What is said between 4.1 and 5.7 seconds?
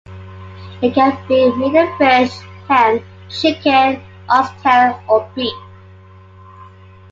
ox tail, or beef.